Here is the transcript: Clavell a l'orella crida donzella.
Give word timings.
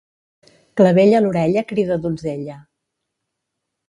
Clavell 0.79 1.11
a 1.17 1.19
l'orella 1.25 1.63
crida 1.71 1.97
donzella. 2.05 2.57